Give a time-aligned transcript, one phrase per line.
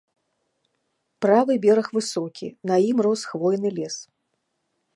[1.25, 3.95] Правы бераг высокі, на ім рос хвойны лес.